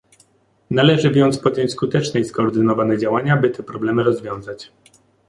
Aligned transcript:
Należy 0.69 1.11
więc 1.11 1.37
podjąć 1.39 1.71
skuteczne 1.71 2.19
i 2.19 2.25
skoordynowane 2.25 2.97
działania, 2.97 3.37
by 3.37 3.49
te 3.49 3.63
problemy 3.63 4.03
rozwiązać 4.03 4.71